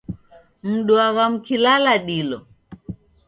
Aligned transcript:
Mduagha 0.69 1.25
mkilala 1.33 1.93
dilo? 2.07 2.39